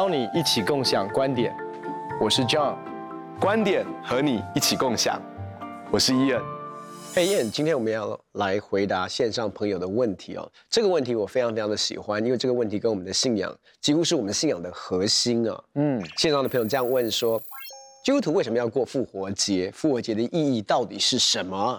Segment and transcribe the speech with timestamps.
[0.00, 1.54] 邀你一起共享观点，
[2.18, 2.74] 我是 John，
[3.38, 5.20] 观点和你一起共享，
[5.90, 6.40] 我是 Ian。
[7.14, 10.52] 嘿，Ian，今天我们要来回答线上朋友的问题哦。
[10.70, 15.62] 这个问题我非常非常的喜欢，因为这个问题跟我们的信仰几乎是我们信仰的核心啊。
[15.74, 17.38] 嗯，线上的朋友这样问说，
[18.02, 19.70] 基督徒为什么要过复活节？
[19.70, 21.78] 复活节的意义到底是什么？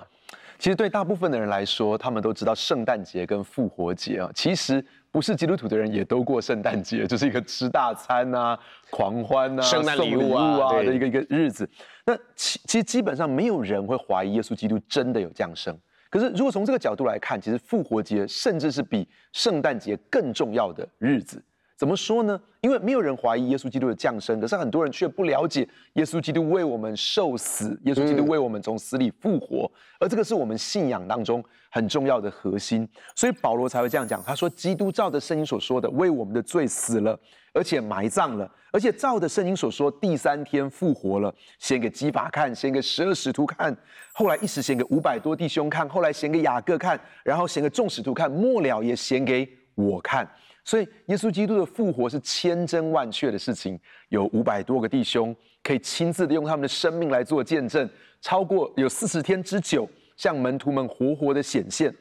[0.60, 4.30] 其实对大部分的人来说，他们都知道圣诞节跟复活节啊。
[4.36, 8.58] 其实不是基督徒的人也都过圣诞节，就是一个吃大餐啊、
[8.90, 11.70] 狂欢啊、圣诞礼物啊，送礼物啊的一个一个日子。
[12.06, 15.78] 那其其实基本上没有人会怀疑耶稣基督真的有降生。
[16.10, 21.42] 可是如果从这个角度来看，其实复活节甚至是比圣诞节更重要的日子。
[21.82, 22.40] 怎么说呢？
[22.62, 29.68] 因为没有人怀疑耶稣基督的降生，可是很多人却不了解耶稣基督为我们受死，耶稣基督为我们从死里复活，
[30.00, 32.88] 而这个是我们信仰当中很重要的核心。
[33.16, 37.20] 所以保罗才会这样讲，他说：“基督照着圣经所说的，为我们的罪死了，
[37.52, 41.34] 而且埋葬了，而且照着圣经所说，第三天复活了。
[41.58, 43.76] 先给基法看，先给十二使徒看，
[44.14, 50.30] 后来一时显给五百多弟兄看，后来显给雅各看，然后显给众使徒看，末了也显给我看。”
[50.64, 53.80] 所以，耶稣基督的复活是千真万确的事情。
[54.10, 57.90] 有五百多个弟兄可以亲自的用他们的生命来做见证，
[58.22, 61.94] 超过有四十天之久，向门徒们活活的显现。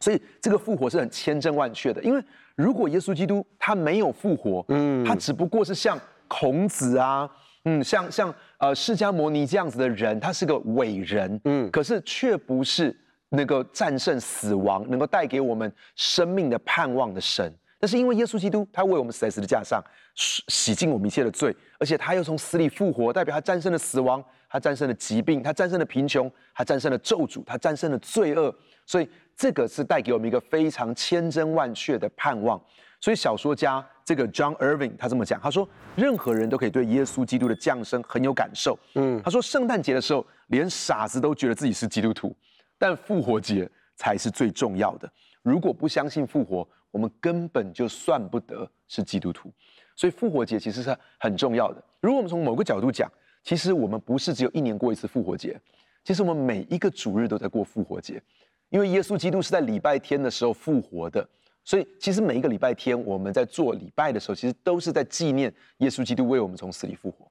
[0.00, 2.02] 所以，这个复活是很千真万确的。
[2.02, 2.22] 因为
[2.56, 7.30] 如果耶稣基督他没有复活，嗯，他只不过是像孔子啊，
[7.66, 12.94] 嗯，像像呃释迦牟尼这样子的人，他是个伟人，嗯，可是却不是
[13.28, 17.54] 能够战胜死亡、能够带给我们生命的盼望的神。
[17.82, 19.82] 但是因为耶稣基督，他为我们死在十字架上，
[20.14, 28.54] 洗净我们一切的罪，而且他又从死里复活，代表他战胜了死亡，他战胜了疾病，他战胜了贫穷，他战胜了咒诅，他战胜了罪恶。
[28.86, 32.56] 所以这个是带给我们一个非常千真万确的盼望。
[33.00, 38.78] 所以小说家这个 John Irving 他这么讲，他说任何人都可以对耶稣基督的降生很有感受。
[38.94, 42.32] 嗯，他说圣诞节的时候，连傻子都觉得自己是基督徒，
[42.78, 45.10] 但复活节才是最重要的。
[45.42, 49.50] 如果不相信复活，我们根本就算不得是基督徒，
[49.96, 51.82] 所以复活节其实是很重要的。
[52.00, 53.10] 如果我们从某个角度讲，
[53.42, 55.60] 其实我们不是只有一年过一次复活节，
[56.04, 58.22] 其实我们每一个主日都在过复活节，
[58.68, 61.26] 因为耶稣基督是在礼拜天的时候复活的，
[61.64, 67.26] 所以其实每一个礼拜天我们在做礼拜的时候，其实都是在纪念耶稣基督为我们从死里复活。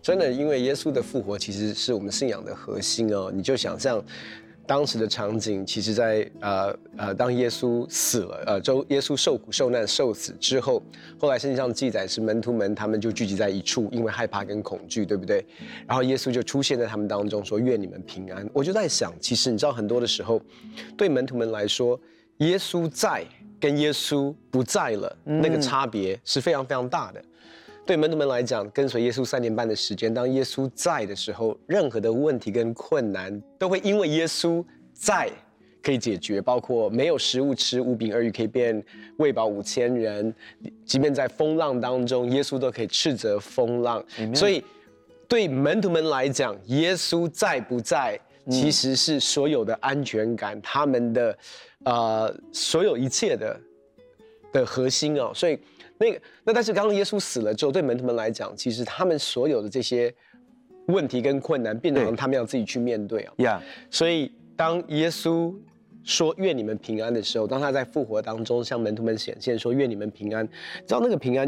[0.00, 4.02] 真的，因为耶稣的复活其实是我们信仰的核心哦，你就想象。
[4.70, 10.80] 当时的场景，其实在，在呃呃，当耶稣死了，呃，周耶稣受苦受难受死之后，
[11.18, 15.44] 后来圣经上记载是门徒们他们就聚集在一处，因为害怕跟恐惧，对不对？
[15.88, 18.48] 然后耶稣就出现在他们当中，说愿你们平安。
[18.52, 20.40] 我就在想，其实你知道很多的时候，
[20.96, 22.00] 对门徒们来说，
[22.36, 23.24] 耶稣在
[23.58, 27.20] 跟耶稣不在了，那个差别是非常非常大的。
[27.86, 35.28] 对门徒们来讲，跟随耶稣三年半的时间，当耶稣在的时候，任何的问题跟困难都会因为耶稣在
[35.82, 38.80] 可以解决，包括没有食物吃，五饼二鱼可以变
[39.16, 40.32] 喂饱五千人，
[40.84, 44.04] 即便在风浪当中，耶稣都可以斥责风浪。
[44.32, 44.62] 所以，
[45.26, 48.16] 对门徒们来讲，耶稣在不在，
[48.48, 51.36] 其实是所有的安全感，他们的
[51.84, 53.60] 呃所有一切的
[54.52, 55.32] 的核心哦。
[55.34, 55.58] 所以。
[56.00, 60.12] 那个，那但是刚刚耶稣死了之后，对门徒们来讲，其实他们所有的这些
[60.86, 63.34] 问题跟困难，变成他们要自己去面对啊。
[63.36, 63.60] Yeah.
[63.90, 65.54] 所以当耶稣
[66.02, 70.48] 说愿你们平安的时候，当他在复活当中向门徒们显现说愿你们平安，
[70.86, 71.46] 知道那个平安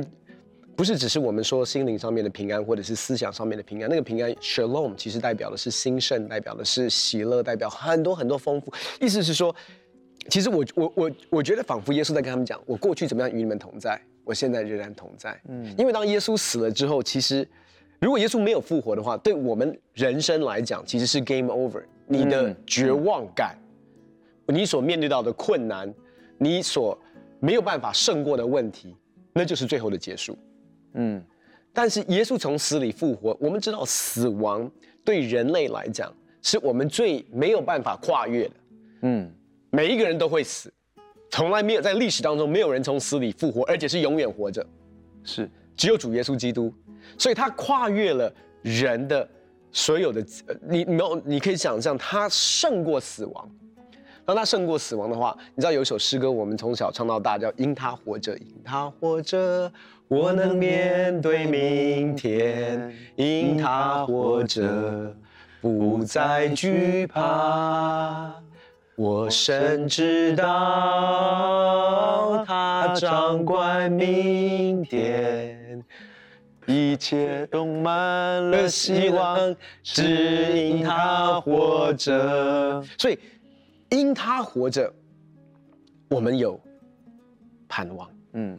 [0.77, 8.71] 不是只是我们说心灵上面的平安，或者是思想上面的平安，那个平安 Shalom 其实代表的是兴盛，代表的是喜乐，代表很多很多丰富。
[9.01, 9.55] 意思是说，
[10.29, 13.99] 其实我我我我觉得仿佛耶稣在跟他们讲，我过去怎么样与你们同在。
[14.25, 17.47] 我现在仍然同在，嗯，因为当耶稣死了之后，其实
[18.01, 21.83] 如果耶稣没有复活的话，对我们人生来讲，其实是 game over。
[22.07, 23.57] 你的绝望感，
[24.47, 25.93] 你所面对到的困难，
[26.37, 26.99] 你所
[27.41, 28.95] 没有办法胜过的问题，
[29.33, 30.37] 那就是最后的结束。
[30.95, 31.25] 嗯，
[31.73, 34.71] 但是耶稣从死里复活，我们知道死亡
[35.05, 38.55] 对人类来讲是我们最没有办法跨越的。
[39.03, 39.33] 嗯，
[39.71, 40.71] 每一个人都会死。
[41.33, 44.65] 从来没有在历史当中没有人从死里复活，而且是永远活着，
[45.25, 46.73] 是只有主耶稣基督，
[47.17, 48.31] 所以他跨越了
[48.61, 49.27] 人的
[49.73, 50.23] 所有的，
[50.69, 53.51] 你没有，你可以想象他胜过死亡。
[54.27, 59.73] 当他胜过死亡的话，你知道有一首诗歌，我们从小唱到大，叫“因他活着，因他活着，
[60.09, 65.17] 我能面对明天；因他活着，
[65.63, 68.35] 不再惧怕。”
[68.95, 70.45] 我深知道
[72.47, 75.83] 他掌管明天，
[76.67, 77.93] 一切充满
[78.51, 82.85] 了希望，只因他活着。
[82.99, 83.19] 所以，
[83.89, 84.93] 因他活着，
[86.11, 86.61] 我们有
[87.67, 88.11] 盼望。
[88.35, 88.59] 嗯，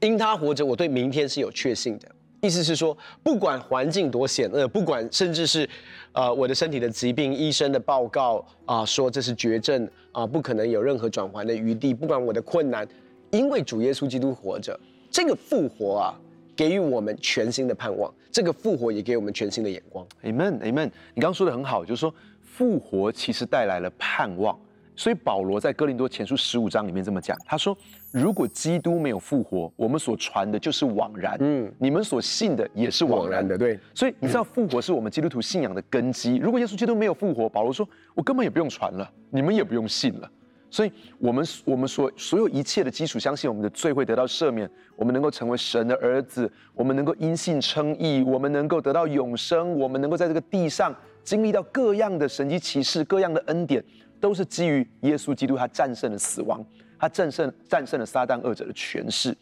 [0.00, 2.08] 因他活着，我对明天是有确信的。
[2.40, 5.68] 意思是说，不管环境多险恶，不管甚至是，
[6.12, 11.92] 呃，我的身体的疾病，医生的报告啊、说这是绝症啊、不可能有任何转圜的余地。
[11.92, 12.86] 不管我的困难，
[13.30, 14.78] 因为主耶稣基督活着，
[15.10, 16.14] 这个复活啊，
[16.54, 18.12] 给予我们全新的盼望。
[18.30, 20.06] 这个复活也给我们全新的眼光。
[20.22, 20.90] Amen，Amen。
[21.14, 24.56] 你刚刚说的很好，就是说复活其实带来了盼望。
[24.98, 27.76] 所以保罗在哥林多前书十五章里面这么讲，他说
[28.10, 33.78] ：“如果基督没有复活，我们所传的就是枉然，嗯，你们所信的也是枉然的。”对。
[33.94, 36.34] 所以你知道复活是我们基督徒信仰的根基。
[36.38, 40.28] 如果耶稣基督没有复活，保罗说：“我根本也不用传了，你们也不用信了。”
[40.68, 40.90] 所以，
[41.20, 50.92] 我们我们所所有一切的基础，相信我们的罪会得到赦免，我们能够成为神的儿子，我们能够因信称义，我们能够得到永生，我们能够在这个地上
[51.22, 53.82] 经历到各样的神迹奇事，各样的恩典。
[54.20, 56.64] 都是基于耶稣基督，他战胜了死亡，
[56.98, 59.36] 他战胜战胜了撒旦二者的权势，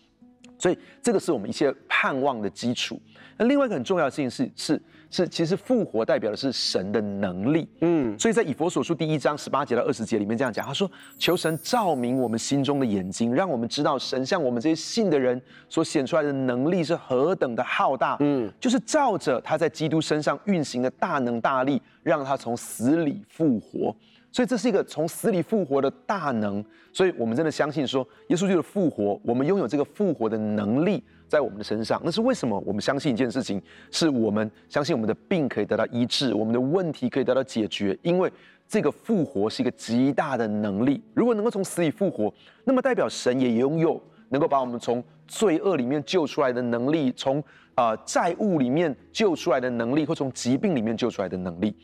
[0.58, 3.00] 所以这个是我们一切盼望的基础。
[3.38, 7.68] 那另外一个很重要的事情是是是，其实复活代表的是神的能力。
[7.82, 10.90] 嗯，所以在以佛所书第一章十八节到二十节里面这样讲，他说
[11.20, 18.16] ：“求神照明我们心中的眼睛，让我们知道神向我们这些信的人所显出来的能力是何等的浩大。
[18.20, 23.94] 嗯，就是照着他在基督身上运行的大能大力，让他从死里复活。”
[24.36, 26.62] 所以这是一个从死里复活的大能，
[26.92, 31.98] 所以我们真的相信说，耶稣基督的复活，我们拥有这个复活的能力在我们的身上。
[32.04, 32.62] 那是为什么？
[32.66, 38.30] 我们相信一件事情，是我们相信我们的病可以得到医治，我们的问题可以得到解决，因为
[38.68, 41.02] 这个复活是一个极大的能力。
[41.14, 42.30] 如果能够从死里复活，
[42.64, 43.98] 那么代表神也拥有
[44.28, 47.42] 能够把我们从罪恶里面救出来的能力，从
[47.76, 51.74] 呃债务里面救出来的能力，或从疾病里面救出来的能力。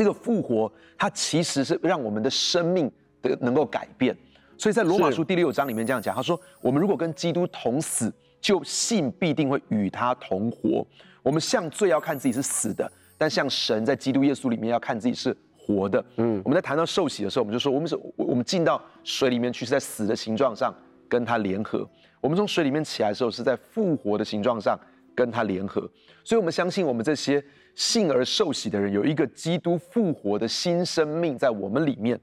[0.00, 4.16] 这个复活，它其实是让我们的生命的能够改变。
[4.56, 8.10] 所以在罗马书第六章里面这样讲，他说：“我们如果跟基督同死，
[8.40, 10.86] 就信必定会与他同活。
[11.22, 20.74] 我们向罪要看自己是死的，但向神在基督耶稣里面要看自己是活的。”嗯，我们在谈到受洗的时候，我们就说，我们是，我们进到水里面去是在死的形状上
[21.10, 21.86] 跟他联合；
[22.22, 24.80] 我们从水里面起来的时候，是在复活的形状上
[25.14, 25.82] 跟他联合。
[26.24, 27.44] 所以，我们相信我们这些。
[27.74, 32.18] 信而受洗的人有一个基督复活的新生命在我们里面，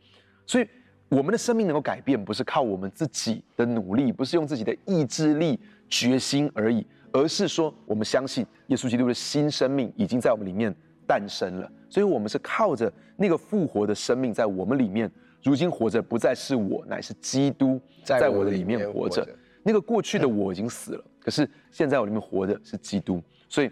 [0.46, 0.68] 所以
[1.10, 5.60] 我们的生命能够改变，不是靠我们自己的努力，不是用自己的意志力、
[5.90, 10.74] 决心而已，而是说我们相信耶稣基督的新生命已经在我们里面
[11.08, 11.72] 诞生了。
[11.90, 15.10] 所以，我们是靠着那个复活的生命在我们里面，
[15.42, 19.28] 如今活着不再是我，乃是基督在我的里面活着。
[19.64, 23.72] 那个过去的我已经死了，可是现在我里面活的是基督，所以。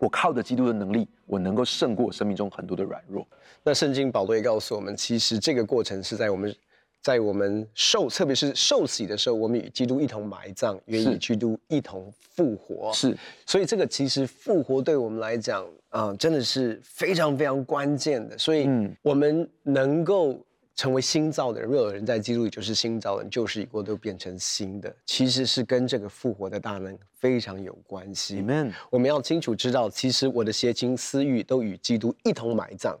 [0.00, 3.24] 我靠着基督的能力，我能够胜过生命中很多的软弱。
[3.62, 6.56] 那圣经保罗也告诉我们，其实这个过程是在我们，
[7.02, 12.90] 在我们受，特别是受洗的时候，我们与基督一同埋葬，也与基督一同复活。
[12.92, 18.36] 是，所以这个其实复活对我们来讲啊、呃，真的是非常非常关键的。
[18.38, 18.68] 所以，
[19.02, 20.44] 我们能够。
[20.80, 24.90] 成为新造的人，若有人在基督里，就是新造的人，旧事已过，都变成新的。
[25.04, 28.38] 其实是跟这个复活的大能非常有关系。
[28.38, 28.72] Amen。
[28.88, 32.96] 我们要清楚知道，其实我的邪情私欲都与基督一同埋葬，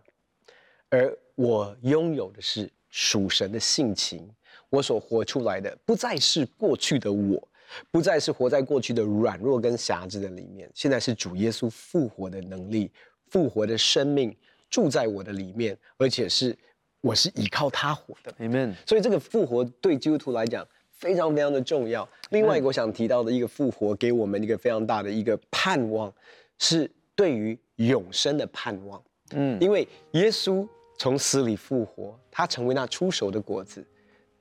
[0.90, 4.28] 而我拥有的是属神的性情。
[4.68, 7.48] 我所活出来的，不再是过去的我，
[7.90, 10.70] 不再是活在过去的软弱跟瑕疵的里面。
[10.74, 12.92] 现在是主耶稣复活的能力，
[13.30, 14.36] 复活的生命
[14.68, 16.54] 住在我的里面，而且是。
[17.02, 18.74] 我是依靠他活的，Amen。
[18.86, 22.06] 所以这个复活对基督徒来讲非常非常的重要。
[22.28, 26.12] 另外一个我想提到的一个复活，给我们一个非常大的一个盼望，
[26.58, 29.02] 是对于永生的盼望。
[29.32, 33.82] 嗯，因为耶稣从死里复活，他成为那出手的果子。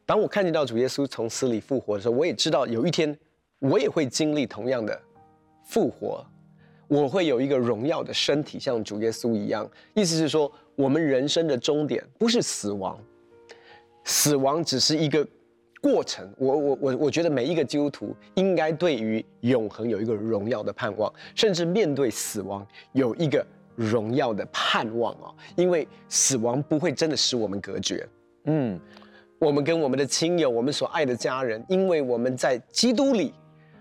[0.05, 3.17] 当我看见到主耶稣从死里复活的时候，我也知道有一天
[3.59, 5.01] 我也会经历同样的
[5.63, 6.25] 复活，
[6.89, 9.69] 我会有一个荣耀的身体，像主耶稣一样。
[9.93, 10.51] 意思是说。
[10.79, 12.97] 我们人生的终点不是死亡，
[14.05, 15.27] 死亡只是一个
[15.81, 16.33] 过程。
[16.37, 23.45] 我我我我觉得每一个基督徒应该对于永恒有一个荣耀的盼望，甚至面对死亡有一个
[23.75, 25.35] 荣耀的盼望啊！
[25.57, 28.07] 因为死亡不会真的使我们隔绝。
[28.45, 28.79] 嗯，
[29.37, 33.33] 我们跟我们的亲友、我们所爱的家人，因为我们在基督里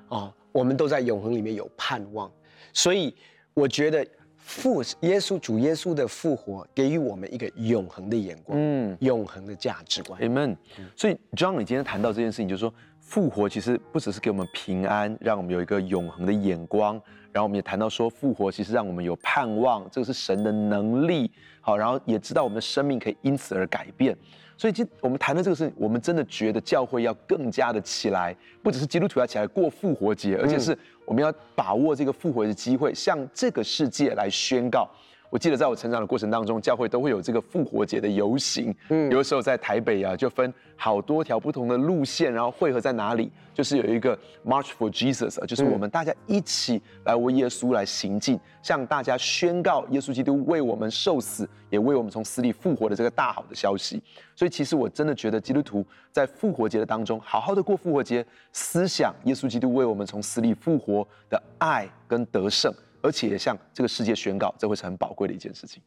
[0.09, 2.29] 啊，我们都在永恒里面有盼望，
[2.73, 3.15] 所以
[3.55, 4.05] 我觉得。
[4.49, 10.19] 复耶稣主耶稣的复活给予我们一个永恒的眼光，嗯，永恒的价值观。
[10.23, 10.57] Amen。
[10.97, 16.99] 所以，John，你今天谈到这件事情，就是说复活其实不只是给我们平安，让我们有一个永恒的眼光，
[17.39, 21.31] 然然后我们也谈到说复活其实让我们有盼望，这个是神的能力，
[21.61, 24.13] 好，然后也知道我们的生命可以因此而改变。
[24.57, 34.91] 所以，其实我们谈的这个事，我们真的觉得教会要更加的起来，不只是基督徒要起来过复活节，而且是我们要把握这个复活的机会，向这个世界来宣告。
[35.31, 38.75] 我记得在我成长的过程当中，教会都会有这个复活节的游行。
[38.89, 54.03] 嗯，有的时候在台北啊，就分好多条不同的路线，然后汇合在哪里，就是有一个 March for Jesus 啊，就是我们大家一起来为耶稣来行进，向大家宣告耶稣基督为我们受死，也为我们从死里复活的这个大好的消息。
[54.35, 62.73] 所以，其实我真的觉得基督徒在复活节的当中，好好的过复活节，思想耶稣基督为我们从死里复活的爱跟得胜。
[63.09, 65.83] 而且向这个世界宣告，这会是很宝贵的一件事情。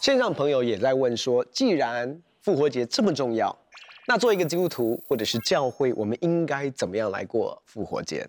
[0.00, 3.52] 线上朋友也在问说，既然复活节这么重要，
[4.06, 8.24] 那作为一个基督徒或者是教会，我们应该怎么样来过复活节？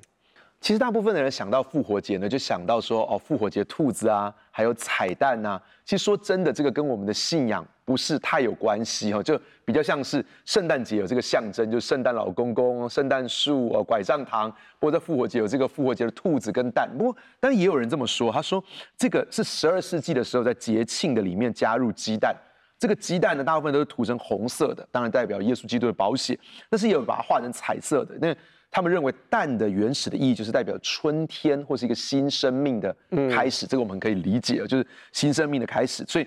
[0.60, 5.62] 其实大部分的人想到复活节呢，就想到说哦，复活节兔子啊，还有彩蛋、啊。
[5.86, 14.50] 其实说真的，这个跟我们的信仰不是太有关系哈，就比较像是圣诞节有这个象征，就是圣诞老公公、圣诞树、哦拐杖糖。
[14.80, 16.90] 不过在复活节有这个复活节的兔子跟蛋。
[16.98, 18.64] 不过，但是也有人这么说，他说
[18.98, 22.36] 这个是十二世纪的时候在节庆的里面加入鸡蛋。
[22.80, 26.38] 这个鸡蛋呢，大部分都是涂成红色的，当然代表耶稣基督的保险。
[26.70, 28.36] 但是也有把它画成彩色的，那。
[28.76, 32.96] 他们认为蛋的原始的意义就是代表春天或是一个新生命的
[33.30, 36.04] 开始，嗯、这个我们可以理解，就是新生命的开始。
[36.08, 36.26] 所以，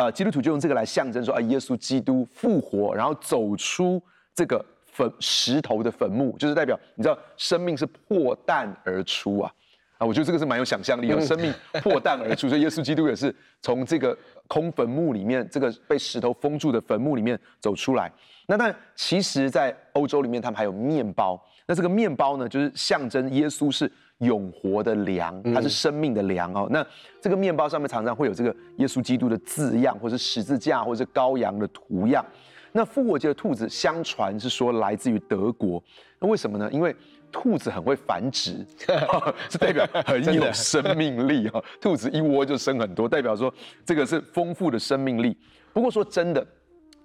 [0.00, 4.02] 呃，基督徒就用这个来象征说啊，耶稣基督复活，然后走出
[4.34, 9.52] 这个坟石头的坟墓，就是代表你知道生命是破蛋而出啊
[9.98, 10.06] 啊！
[10.06, 11.52] 我觉得这个是蛮有想象力的，生命
[11.82, 14.16] 破蛋而出， 所以耶稣基督也是从这个
[14.48, 18.10] 空坟墓里面，这个被石头封住的坟墓里面走出来。
[18.46, 21.38] 那但其实，在欧洲里面，他们还有面包。
[21.66, 26.66] 那这个面包呢，就是象征耶稣是永活的粮，它是生命的粮哦。
[26.70, 26.86] 那
[27.20, 32.24] 这个面包上面常常会有这个耶稣基督的字样，或是十字架，或是羔羊的图样。
[32.72, 35.82] 那复活节的兔子，相传是说来自于德国。
[36.18, 36.70] 那为什么呢？
[36.72, 36.94] 因为
[37.32, 38.64] 兔子很会繁殖，
[39.50, 41.62] 是代表很有生命力哈。
[41.80, 43.52] 兔子一窝就生很多，代表说
[43.84, 45.36] 这个是丰富的生命力。
[45.72, 46.46] 不过说真的。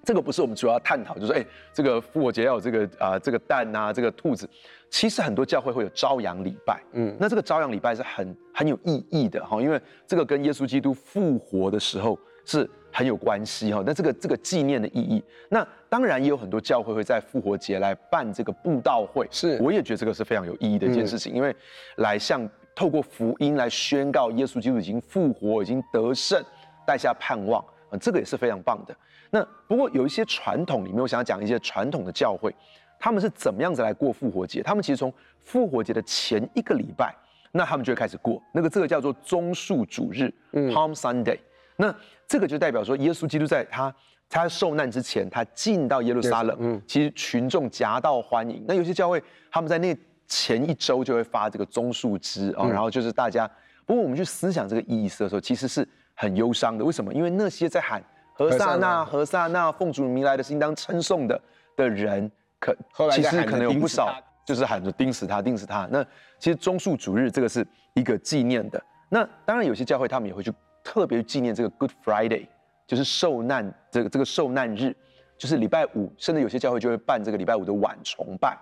[0.05, 4.47] 这个不是我们主要探讨，就是说，哎，这个复活节要有这个啊、呃，这个蛋啊，这个兔子，
[4.89, 13.83] 其实很多教会会有朝阳礼拜，嗯，那这个朝阳礼拜是很很有意义的哈，因为这个跟耶稣基督复活的时候是很有关系哈。
[13.85, 21.55] 那这个这个纪念的意义，那当然也有很多教会会在复活节来办这个布道会，是，我也觉得这个是非常有意义的一件事情，嗯、因为
[21.97, 26.43] 来向透过福音来宣告耶稣基督已经复活，已经得胜，
[26.85, 28.95] 带下盼望啊，这个也是非常棒的。
[29.29, 32.53] 那不过有一些传统里面，我想要讲一些传统的教会，
[32.99, 34.61] 他们是怎么样子来过复活节？
[34.61, 37.13] 他们其实从复活节的前一个礼拜，
[37.51, 41.39] 那他们就会开始过那个这个叫做棕树主日，嗯，Palm Sunday。
[41.75, 41.93] 那
[42.27, 43.93] 这个就代表说，耶稣基督在他
[44.29, 48.63] 他受难之前，他进到耶路撒冷，嗯，其实群众夹道欢迎。
[48.67, 49.95] 那有些教会他们在那
[50.27, 53.49] 前一周就会发这个棕树枝啊，然后就是大家。
[53.85, 56.83] 不过我们去思想这个意思的时候，其实是很忧伤的。
[56.83, 57.13] 为什么？
[57.13, 58.03] 因为那些在喊。
[58.37, 61.41] 何萨那，何萨那，奉主名来的是应当称颂的
[61.77, 62.29] 的人，
[62.59, 62.75] 可
[63.09, 64.13] 其实可能有不少，
[64.45, 65.87] 就是喊着钉死他，钉死他。
[65.89, 66.03] 那
[66.37, 68.83] 其实棕树主日这个是一个纪念的。
[69.07, 70.51] 那当然有些教会他们也会去
[70.83, 72.45] 特别纪念这个 Good Friday，
[72.85, 74.93] 就是受难这个这个受难日，
[75.37, 78.57] 就是礼拜五，甚至有些教会就会办这个礼拜五的晚崇拜，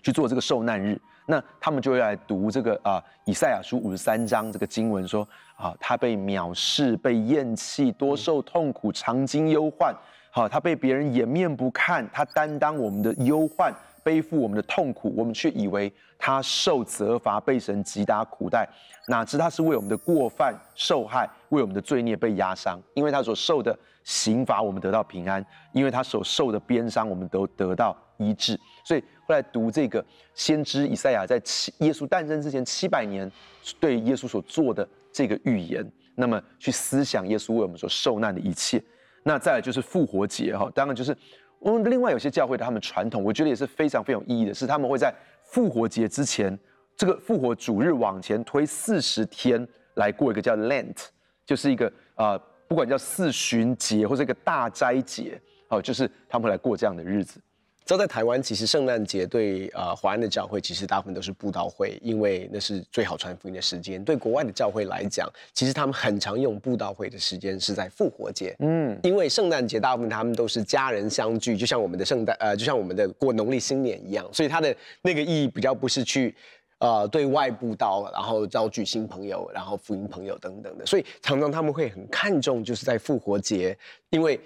[0.00, 0.98] 去做这个受难日。
[1.30, 9.94] 那他们就会来读这个啊、以赛亚书五十三章这个经文说啊，他被藐视，被厌弃，多受痛苦，常经忧患。
[10.32, 13.72] 好，他被别人掩面不看，他担当我们的忧患，
[14.02, 18.68] 背负我们的痛苦，我们却以为他受责罚，被神击打苦待，
[19.06, 22.80] 哪知他是为我们的过犯受害，为我们的罪孽被压伤。
[22.94, 23.76] 因为他所受的
[24.10, 28.58] 刑罚，我们得到平安；因为他所受的鞭伤，我们都得到医治。
[28.84, 29.04] 所以。
[29.30, 33.30] 后来读这个先知以赛亚在七耶稣诞生之前七百年
[33.78, 38.82] 对耶稣所做的这个预言，那么去思想耶稣为我们所受难的一切。
[39.22, 41.16] 那再来就是复活节哈，当然就是
[41.60, 45.14] 我们另外有些教会的他们传统，我觉得也是非常非常有意义的，是他们会在
[45.44, 46.58] 复活节之前，
[46.96, 49.64] 这个复活主日往前推四十天
[49.94, 51.06] 来过一个叫 Lent，
[51.46, 51.86] 就是一个
[52.16, 55.36] 啊、呃，不管叫四旬节或者一个大斋节，
[55.70, 57.40] 哦，就是他们会来过这样的日子。
[57.84, 64.04] 知道在台湾，其实圣诞节对呃华安的教会，其实大部分都是布道会，因为那是最好传福音的时间。
[64.04, 74.72] 对国外的教会来讲，其实他们很常用布道会的时间是在复活节，嗯，因为圣诞节大部分他们都是家人相聚，就像我们的圣诞呃，就像我们的过农历新年一样，所以它的
[75.02, 76.32] 那个意义比较不是去
[76.80, 83.78] 呃对外布道，然后招聚新朋友，然后福音朋友等等的，所以常常他们会很看重就是在复活节，
[84.10, 84.40] 因为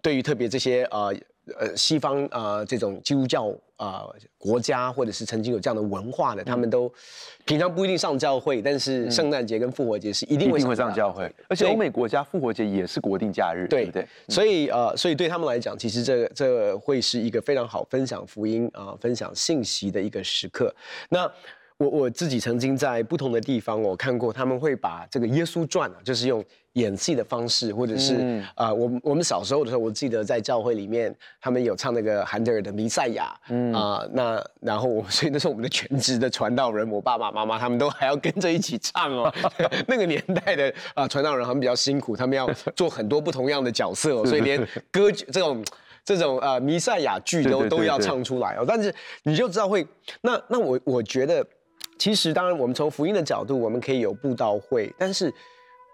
[0.00, 1.12] 对于特别这些呃。
[1.58, 6.88] 呃，西方呃这种基督教啊、呃、国家，或者是曾经有这样的文化的，他们都
[7.44, 11.28] 平常不一定上教会，但是圣诞节跟复活节是一定会上，会上教会。
[11.48, 14.08] 而且欧美国家复活节也是国定假日，对，对不对？
[14.28, 20.72] 所以呃，所以对他们来讲，其实这这会是一个非常好分享福音啊、呃、分享信息的一个时刻。
[21.08, 21.28] 那。
[21.82, 39.32] 我我自己曾经在不同的地方，我看过他们会把这个耶稣传啊，就是用演戏的方式，或者是啊、嗯呃，我们我们小时候的时候，我记得在教会里面，他们有唱那个韩德尔的《弥赛亚》嗯啊、呃，那然后我所以那是我们的全职的传道人，我爸爸妈妈他们都还要跟着一起唱哦。
[39.88, 45.64] 那个年代的啊传道人他们比较辛苦，他们要做很多不同样的角色、哦，所以连歌剧这种
[46.04, 48.64] 这种呃弥赛亚剧都都要唱出来哦。
[48.66, 49.84] 但是你就知道会
[50.20, 51.44] 那那我我觉得。
[51.98, 54.92] 其实，当然，我们从福音的角度，我们可以有布道会。
[54.98, 55.32] 但是，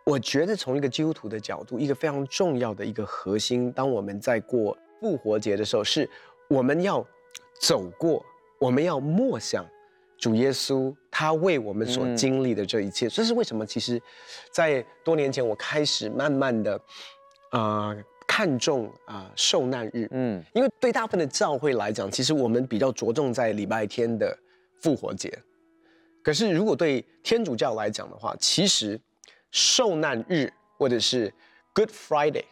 [0.04, 6.08] 我觉得从一个基督徒的角度，一个非常重要的一个核心，当我们在过复活节的时候，是
[6.48, 7.06] 我们要
[7.60, 8.24] 走过，
[8.58, 9.66] 我们要默想
[10.16, 13.06] 主耶稣他为我们所经历的这一切。
[13.06, 13.66] 嗯、这是为什么？
[13.66, 14.00] 其实，
[14.50, 16.74] 在多年前，我开始慢慢的
[17.50, 20.08] 啊、呃、看重啊、呃、受难日。
[20.12, 24.34] 嗯，因为对大部分的教会来讲，其实我们比较着重在礼拜天的
[24.80, 25.30] 复活节。
[26.28, 29.00] 可是，如果对天主教来讲的话，其实
[29.50, 31.32] 受难日或者是
[31.72, 32.44] Good Friday，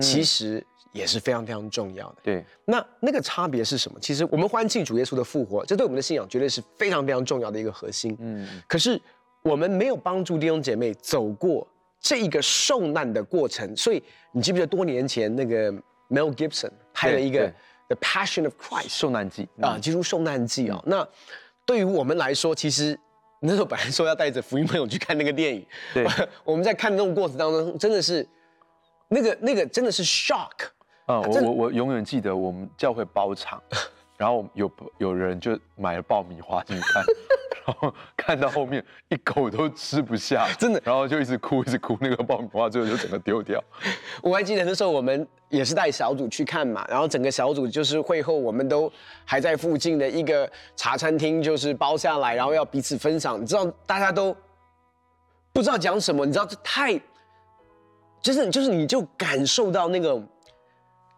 [0.00, 2.16] 其实也是非常非常重要的。
[2.24, 4.00] 对，那那个差别是什么？
[4.00, 8.16] 其实我们欢庆主耶稣的复活，这对我们的信仰绝对是非常非常重要的一个核心。
[8.18, 8.48] 嗯。
[8.66, 9.00] 可是
[9.42, 11.64] 我们没有帮助弟兄姐妹走过
[12.00, 15.72] 这一个受难的过程，所以你记不记得多年前那个
[16.08, 17.48] Mel Gibson 拍了一个
[17.86, 20.82] The Passion of Christ 受难记啊，基督受难记啊。
[20.84, 21.08] 那
[21.64, 22.98] 对于我们来说，其实
[23.40, 26.06] 那时候本来说要带着福音朋友去看那个电影，对，
[26.44, 28.26] 我们在看那种过程当中，真的是
[29.08, 30.66] 那个那个真的是 shock
[31.06, 31.20] 啊！
[31.20, 33.62] 我我我永远记得我们教会包场，
[34.18, 37.02] 然后有有人就买了爆米花进去看。
[37.66, 43.62] 然后看到后面一口都吃不下，真的，然后就一直哭，一直哭，那个爆米花最后就整个丢掉。
[44.22, 48.90] 我还记得那时候我们也是带小组去看嘛，然后整个小组就是会后我们都
[49.24, 53.40] 还在附近的一个茶餐厅，就是包下来，然后要彼此分享。
[53.40, 54.34] 你知道大家都
[55.52, 56.98] 不知道讲什么，你知道这太，
[58.22, 60.14] 就是就是你就感受到那个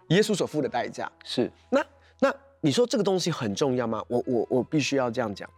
[0.08, 1.10] 耶稣所付的代价。
[1.24, 1.84] 是，那
[2.18, 4.02] 那你说这个东西很重要吗？
[4.08, 5.48] 我我我必须要这样讲。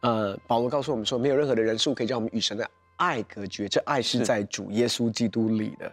[0.00, 5.90] 呃，保罗告诉我们说，没有任何的人数可以将我们与神的爱隔绝，这爱是在主耶稣基督里的。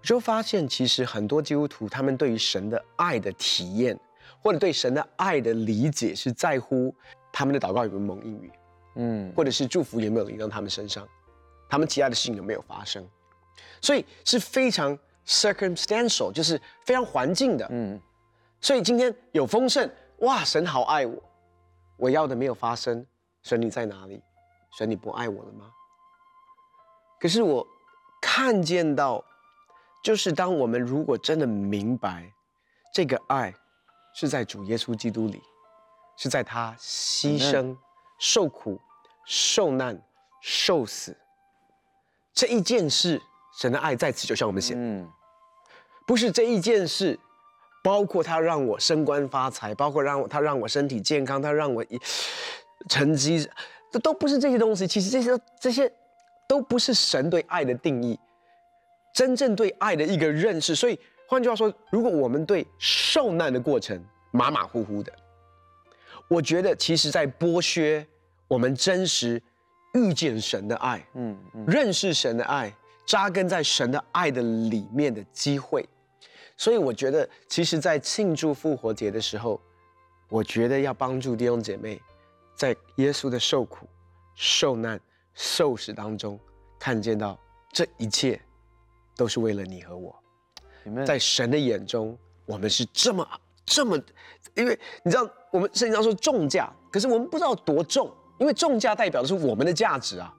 [0.00, 3.98] 我就发现，其实很多基督徒他们对于神的爱的体验，
[4.40, 6.94] 或者对神的爱的理解，是在乎
[7.32, 8.50] 他们的祷告有没有蒙应允，
[8.96, 11.06] 嗯，或者是祝福有没有临到他们身上，
[11.68, 13.04] 他们其他的事情有没有发生，
[13.80, 18.00] 所以是非常 circumstantial，就是非常环境的，嗯。
[18.60, 21.20] 所以今天有丰盛，哇，神好爱我，
[21.96, 23.04] 我要的没有发生。
[23.42, 24.22] 神，你在哪里？
[24.78, 25.70] 神，你不爱我了吗？
[27.20, 27.66] 可是我
[28.20, 29.24] 看见到，
[30.02, 32.32] 就是当我们如果真的明白
[32.92, 33.54] 这个爱
[34.14, 35.42] 是在主耶稣基督里，
[36.16, 37.76] 是在他牺牲、
[38.18, 38.80] 受苦、
[39.26, 40.00] 受难、
[40.40, 41.16] 受死
[42.32, 43.20] 这一件事，
[43.58, 44.76] 神的爱在此就向我们显。
[44.76, 45.08] 嗯，
[46.06, 47.18] 不是这一件事，
[47.84, 52.00] 包括他让我升官发财，包括让我他让我身体健康，他让我一。
[52.88, 53.48] 成绩，
[53.90, 54.86] 这都不是这些东西。
[54.86, 55.92] 其实这些这些
[56.48, 58.18] 都不是神对爱的定义，
[59.14, 60.74] 真正对爱的一个认识。
[60.74, 65.12] 所以换句话说，如果我们对受难的过程马马虎虎的，
[66.28, 68.06] 我觉得其实在剥削
[68.48, 69.42] 我们真实
[69.94, 72.74] 遇见神的爱，嗯，嗯，认识神的爱，
[73.06, 75.86] 扎根在神的爱的里面的机会。
[76.56, 79.60] 所以我觉得，其实，在庆祝复活节的时候，
[80.28, 82.00] 我觉得要帮助弟兄姐妹。
[82.62, 83.88] 在耶稣的受苦、
[84.36, 85.00] 受难、
[85.34, 86.38] 受死当中，
[86.78, 87.36] 看见到
[87.72, 88.40] 这一切
[89.16, 90.14] 都是为了你和我。
[91.04, 93.28] 在神的眼中，我们是这么
[93.66, 94.00] 这么，
[94.54, 100.32] 因为你知道，我们圣经上说重价，可是我们不知道多重，因为重价代表的是我们的价值啊。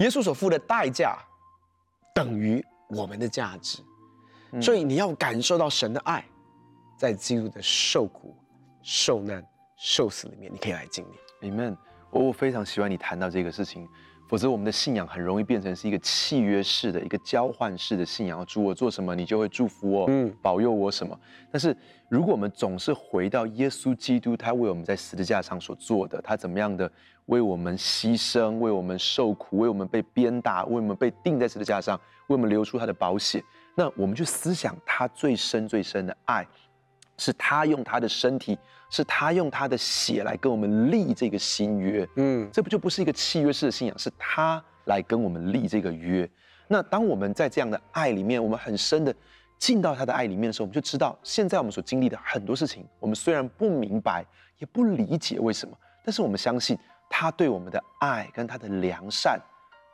[0.00, 1.16] 耶稣所付的代价
[2.14, 3.78] 等于我们的价值，
[4.60, 6.22] 所以你要感受到神的爱。
[6.98, 8.36] 在基督的受苦、
[8.82, 9.42] 受难、
[9.84, 11.50] 受死里面，你可以来经历。
[11.50, 11.76] Amen。
[12.10, 13.88] 我我非常喜欢你谈到这个事情。
[14.28, 18.46] 否则，我们的信仰很容易变成是一个契约式的一个交换式的信仰。
[18.46, 21.18] 主，我做什么，你就会祝福我，嗯，保佑我什么。
[21.50, 21.76] 但是，
[22.08, 26.90] 如果我们总是回到耶稣基督，他为我们在十字架上所做的，他怎么样的
[27.26, 33.42] 为我们牺牲，为我们受苦，为我们被鞭打，为我们被钉在十字架上，为我们流出他的宝血，
[33.74, 36.46] 那我们去思想他最深最深的爱，
[37.18, 38.56] 是他用他的身体。
[38.92, 43.98] 是他用他的血来跟我们立这个新约，嗯，这不就不是一个契约式的信仰？
[43.98, 46.28] 是他来跟我们立这个约。
[46.68, 49.14] 那当我们在这样的爱里面，我们很深的
[49.58, 54.26] 进到他的爱里面的时候，我们就知道，现在我们所经历的很多事情，我们虽然不明白，
[54.58, 55.74] 也不理解为什么，
[56.04, 56.78] 但是我们相信
[57.08, 59.40] 他对我们的爱跟他的良善。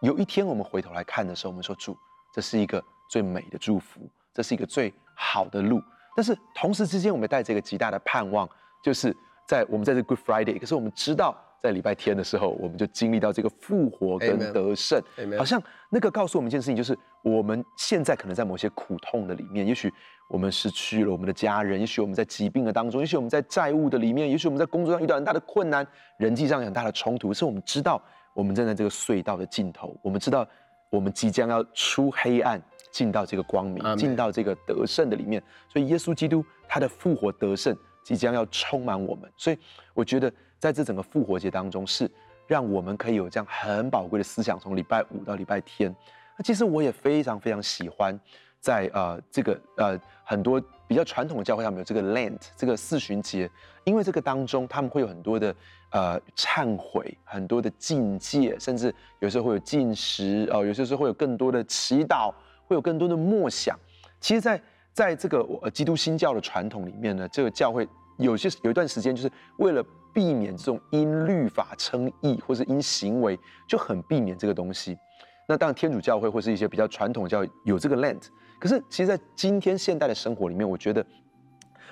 [0.00, 1.96] 有一天我们回头来看的时候，我们说主，
[2.34, 4.00] 这是一个最美的祝福，
[4.34, 5.80] 这是一个最好的路。
[6.16, 8.48] 但是同时之间，我们带着一个极大的盼望。
[8.82, 9.14] 就是
[9.46, 15.02] 在我们在这 Good Friday，可是我们知道在礼拜天的时候，我们就经历到这个复活跟得胜。
[15.36, 15.60] 好像
[15.90, 19.92] 那个告诉我们一件事情，就是我们现在可能在某些苦痛的里面，也许
[20.28, 25.86] 我们失去了我们的家人，也许我们在疾病的当中，也许我们在债务的里面，也许我们在工作上遇到很大的困难，
[26.18, 27.34] 人际上有很大的冲突。
[27.34, 28.00] 是我们知道
[28.34, 30.46] 我们站在这个隧道的尽头，我们知道
[30.90, 32.62] 我们即将要出黑暗，
[32.92, 35.42] 进到这个光明，进到这个得胜的里面。
[35.68, 37.76] 所以耶稣基督他的复活得胜。
[38.08, 39.58] 即将要充满我们，所以
[39.92, 42.10] 我觉得在这整个复活节当中，是
[42.46, 45.94] 让我们可以有这样很宝贵的思想，从礼拜五到礼拜天。
[46.34, 48.18] 那其实我也非常非常喜欢
[48.60, 53.50] 在呃这个呃很多比较传统的教会上面有这个 Lent 这个四旬节，
[53.84, 55.54] 因为这个当中他们会有很多的
[55.90, 62.32] 呃忏悔，很多的禁戒，甚至有时候会有禁食哦、呃，有些时候会有更多的祈祷，
[62.66, 63.78] 会有更多的默想。
[64.18, 64.58] 其实，在
[64.98, 69.80] 在这个呃基督新教的传统里面呢，这个教会有些有一段时间，就是为了
[70.12, 74.98] 避免这种因律法称义，或是因行为就很避免这个东西。
[75.46, 78.24] 那当然天主教会或是一些比较传统教有这个 Lent，
[78.58, 81.06] 可是其实，在今天现代的生活里面，我觉得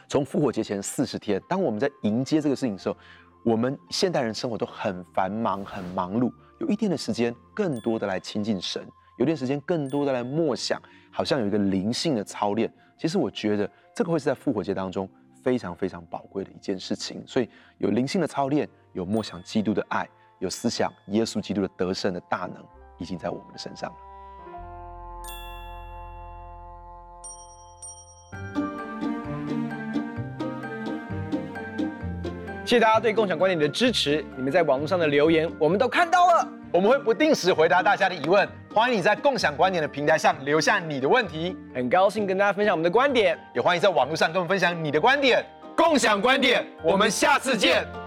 [0.08, 2.96] 从复活节前四十天，当我们在迎接这个事情的时候，
[3.44, 8.84] 我们现代人生活都很繁忙、很忙碌，有一天的时间更多的来亲近神，
[9.16, 12.68] 有点时间更多的来默想，好像有一个灵性的操练。
[12.98, 15.08] 其实我觉得这个会是在复活节当中
[15.42, 22.64] 非常非常宝贵的一件事情，所以有灵性的操练，有默想基督的爱，有思想耶稣基督的得胜的大能，
[22.98, 23.96] 已经在我们的身上了。
[32.64, 36.55] 谢谢大家对共享观点的支持，你们在网络上的留言我们都看到了。
[36.76, 41.56] 我们会不定时回答大家的疑问，欢迎你在共享观点的平台上留下你的问题。
[41.74, 45.42] 很高兴跟大家分享我们的观点，也欢迎在网络上跟我们分享你的观点。
[45.74, 48.05] 共享观点，我们下次见。